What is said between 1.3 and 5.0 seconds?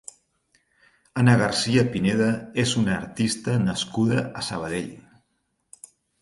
García-Pineda és una artista nascuda a Sabadell.